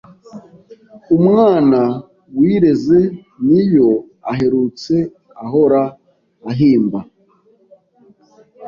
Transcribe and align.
"Umwana 1.17 1.79
wireze" 2.37 2.99
ni 3.47 3.61
yo 3.73 3.89
aherutse 4.31 4.95
Ahora 5.43 5.81
ahimba 6.51 6.99